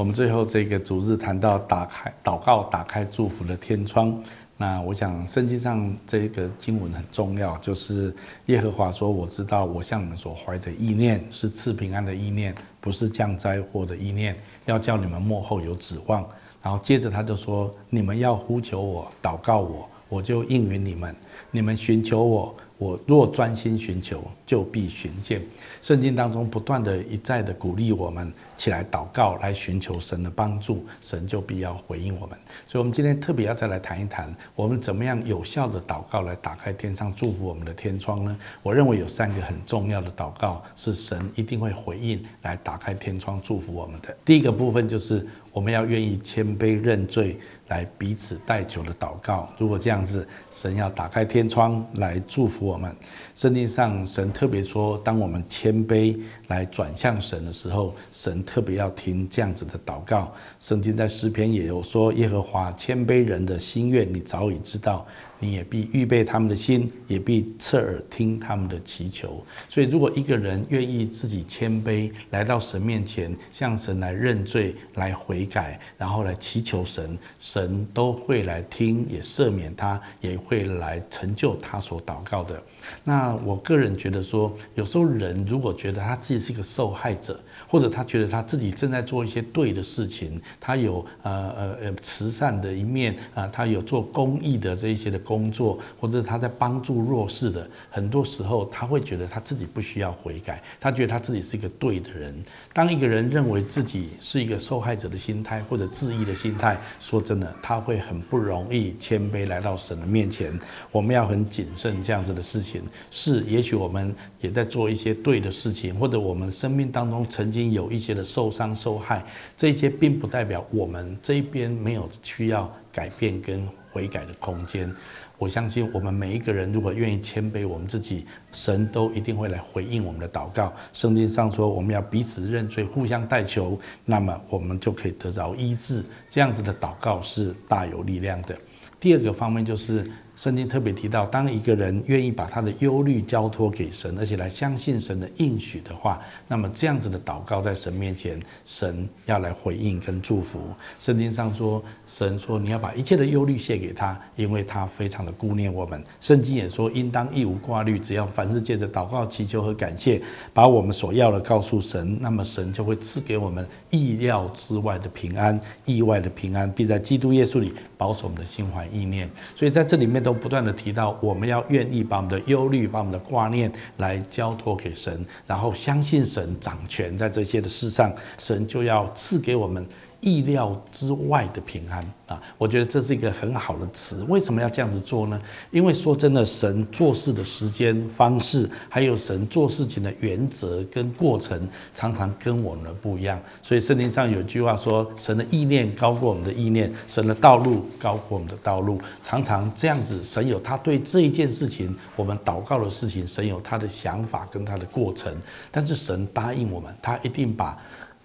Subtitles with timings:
[0.00, 4.18] 我们最后这个主日谈到打开祷告，打开祝福的天窗。
[4.56, 8.10] 那我想圣经上这个经文很重要，就是
[8.46, 14.34] 耶和华说：“我知道我向你们所怀的意念是赐平安的意念，不是降灾祸的意念，
[14.64, 16.26] 要叫你们幕后有指望。”
[16.64, 21.14] 然后接着他就说：“你们要呼求我，祷告我，我就应允你们。
[21.50, 25.38] 你们寻求我。”我若专心寻求，就必寻见。
[25.82, 32.38] 圣经当中不断的一再的鼓励我们起来祷告，来寻求神的帮助，神就必要回应我们。
[32.66, 38.34] 所以，我们今天特别要再来谈一谈，我们怎么样有效的祷告来打开天上祝福我们的天窗呢？
[38.62, 44.16] 我认为有三个很重要的祷告是神一定会回应来打开天窗祝福我们的。
[44.24, 47.38] 第一个部分就是我们要愿意谦卑认罪。
[47.68, 52.92] 来彼此代求的祷告，如果这样子，神要打开天窗来祝福我们。
[53.36, 56.18] 圣经上神特别说，当我们谦卑
[56.48, 60.32] 来转向神的时候，神特别要听这样子的祷告。
[60.58, 65.06] 圣经在诗篇也有说，耶和华谦卑人的心愿，你早已知道。
[65.40, 69.44] 你也必预备他们的心，也必侧耳听他们的祈求。
[69.68, 82.62] 所以，如果一个人愿意自己谦卑，来到神面前，向神来认罪、来悔改，然后来祈求神，神都会来听，也赦免他，也会来成就他所祷告的。
[83.02, 102.34] 那我个人觉得说，有时候人如果觉得他自己是一个受害者，或者他觉得他自己正在做一些对的事情，他有呃呃呃慈善的一面啊，他有做公益的这一些的工作，或者他在帮助弱势的，很多时候他会觉得他自己不需要悔改，他觉得他自己是一个对的人。
[102.72, 110.58] 当一个人认为自己是一个受害者的心态或者自义的心态，说真的，他会很不容易谦卑来到神的面前。
[110.92, 112.82] 我们要很谨慎这样子的事情。
[113.10, 124.88] 是，也许我们也在做一些对的事情，或者我们生命当中曾曾经有一些的受伤受害，这些并不代表我们这边没有需要改变跟悔改的空间。
[125.36, 130.72] 我相信我们每一个人如果愿意谦卑我们自己，神都一定会来回应我们的祷告。
[130.92, 136.04] 圣经上说我们要彼此认罪，互相代求，那么我们就可以得着医治。
[136.28, 138.56] 这样子的祷告是大有力量的。
[139.00, 140.08] 第二个方面就是。
[140.40, 146.18] 圣经特别提到，当一个人愿意把他的忧虑交托给神，而且来相信神的应许的话，
[146.48, 150.58] 那么这样子的祷告在神面前，神要来回应跟祝福。
[150.98, 156.02] 圣经上说，神说你要把一切的忧虑卸给他，因为他非常的顾念我们。
[156.22, 160.22] 圣经也说，应当一无挂虑，只要凡事借着祷告、祈求和感谢，
[160.54, 169.28] 把我们所要的告诉神，那么神就会赐给我们意料之外的平安、意外的平安，并在基督耶稣里保守我们的心怀意念。
[169.54, 170.29] 所以在这里面都。
[170.30, 179.84] 都不断的提到，我们要愿意把我们的忧虑、把我们的挂念来交托给神，然后相信神掌权在这些的事上，神就要赐给我们。
[180.20, 184.24] 意料之外的平安啊，我觉得这是一个很好的词。
[184.28, 185.40] 为什么要这样子做呢？
[185.70, 193.40] 因为说真的，神做事的时间方式，还有神做事情的原则跟过程，常常跟我们不一样。
[193.62, 205.34] 所以圣经上有句话说：“神的意念高过我们的意念，神的道路高过我们的道路。”常常这样子，神有他对这一件事情，我们祷告的事情，神有他的想法跟他的过程。
[205.70, 207.78] 但是神答应我们，他一定把。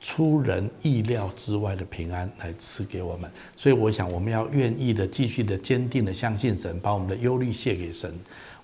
[0.00, 8.12] 出人意料之外的平安来赐给我们，所以我想我们要愿意的、继续的、坚定的相信神，把我们的忧虑卸给神。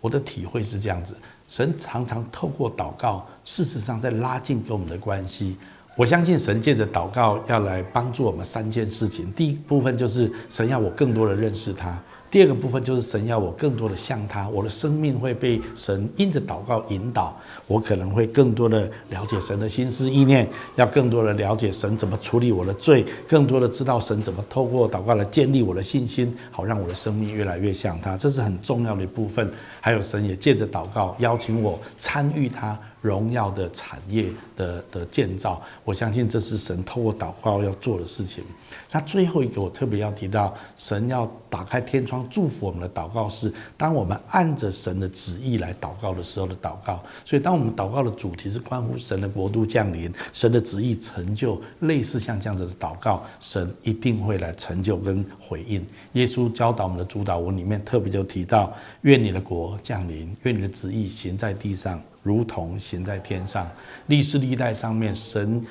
[0.00, 1.16] 我的体会是这样子：
[1.48, 5.56] 神常常透过祷告，事实上在拉近跟我们的关系。
[5.96, 9.30] 我相信神借着祷告要来帮助我们三件事情。
[9.32, 12.00] 第一部分就是神要我更多的认识他。
[12.30, 17.36] 第二个部分就是神要我更多的像他，我的生命会被神因着祷告引导，
[17.66, 29.50] 我可能会更多的了解神的心思意念，要更多的了解神怎么处理我的罪，更多的知道神怎么透过祷告来建立我的信心，好让我的生命越来越像他，这是很重要的一部分。
[29.80, 32.78] 还有神也借着祷告邀请我参与他。
[33.00, 38.44] 荣耀的产业的的建造，我相信这是神透过祷告要做的事情。
[38.92, 47.02] 那最后一个，我特别要提到，神要打开天窗祝福我们的祷告是，当我们按着神的旨意来祷告的时候的祷告。
[47.24, 55.84] 所以，当我们祷告的主题是关乎神的国度降临、神的旨意成就，类似像这样子的祷告，神一定会来成就跟回应。
[56.12, 58.72] 耶稣教导我们的主导文里面特别就提到：
[59.02, 62.00] 愿你的国降临，愿你的旨意行在地上。
[62.22, 63.70] 如同行在天上，
[64.06, 65.64] 历世历代上面，神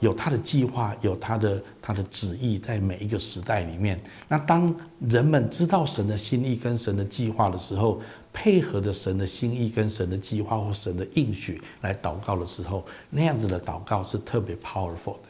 [0.00, 4.00] 有他的计划，有他的他的旨意，在每一个时代里面。
[4.28, 8.00] 那当人们知道神的心意跟神的计划的时候，
[8.32, 15.28] 配合着神的心意跟神的计划或神的应许来祷告的时候，那样子的祷告是特别 powerful 的。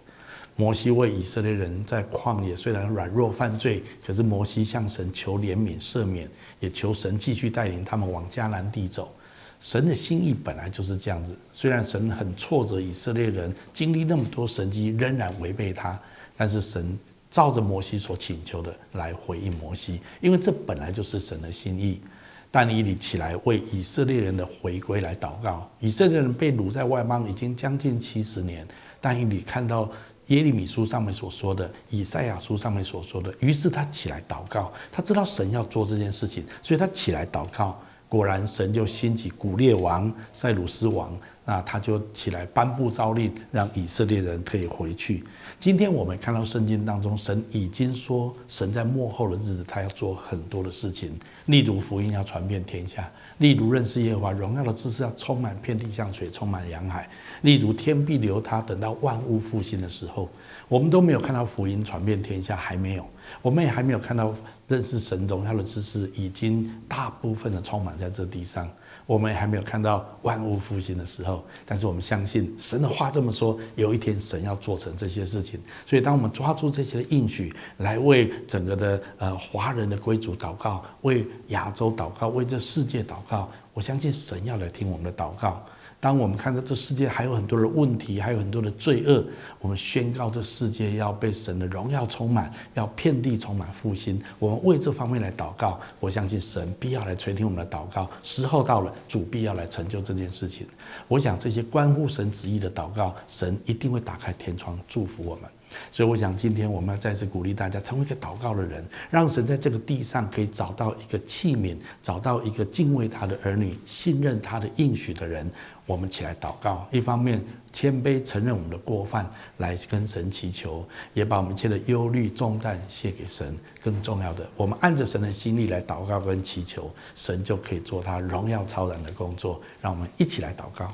[0.57, 6.29] 摩西为以色列人在旷野虽然软弱犯罪，可是摩西向神求怜悯赦免，
[6.59, 9.15] 也求神继续带领他们往迦南地走。
[9.61, 15.99] 神的心意本来就是这样子，虽然神很挫折以色列人经历那么多神迹，仍然违背他，
[16.37, 16.99] 但是神
[17.31, 22.01] 照着摩西所请求的来回应摩西，因为这本来就是神的心意。
[22.49, 25.69] 但以理起来为以色列人的回归来祷告。
[25.79, 28.67] 以色列人被掳在外邦已经将近七十年，
[28.99, 29.91] 但以理看到
[30.29, 34.73] 耶利米书上面所说的，以赛亚书上面所说的，于是他起来祷告。
[34.91, 37.79] 他知道神要做这件事情，所以他起来祷告。
[38.17, 41.15] 果然，神就兴起古列王、塞鲁斯王，
[41.49, 45.23] 那他就起来颁布诏令，让以色列人可以回去。
[45.61, 51.13] 今天我们看到圣经当中，神已经说，神在末后的日子，他要做很多的事情，
[51.47, 53.09] 例如福音要传遍天下，
[53.39, 57.09] 例如认识耶和华荣耀的知识要充满遍地，像水充满洋海，
[57.43, 60.29] 例如天必留他，等到万物复兴的时候，
[60.67, 63.07] 我们都没有看到福音传遍天下，还没有，
[63.41, 64.35] 我们也还没有看到。
[64.69, 68.69] 认识神荣耀的知识已经大部分的充满在这地上，
[69.07, 75.61] 我们还没有看到万物复兴的时候，但是我们相信神的话这么说，有一天神要做成这些事情。
[75.87, 85.65] 所以，当我们抓住这些的应许，来为整个的呃华人的归主祷告，为亚洲祷告，为这世界祷告，我相信神要来听我们的祷告。
[86.07, 89.25] 当我们看到这世界还有很多的问题，还有很多的罪恶，
[89.59, 94.23] 我们宣告这世界要被神的荣耀充满，要遍地充满复兴。
[94.39, 98.09] 我们为这方面来祷告，我相信神必要来垂听我们的祷告。
[98.23, 100.65] 时候到了，主必要来成就这件事情。
[101.09, 105.51] 我想这些关乎神旨意的祷告，神一定会打开天窗祝福我们。
[105.91, 115.51] 所以，我想今天我们要再次鼓励大家，成为一个祷告的人，让神在这个地上可以找到一个器皿，找到一个敬畏他的儿女、信任他的应许的人。
[115.87, 117.41] 我们起来祷告，一方面
[117.73, 119.29] 谦卑承认我们的过犯，
[119.59, 120.85] 来跟神祈求，
[121.15, 123.57] 也把我们一切的忧虑重担卸给神。
[123.83, 129.61] 更重要的，我们按着神的心力来祷告跟祈求，神就可以做他荣耀超然的工作。
[129.81, 130.93] 让我们一起来祷告。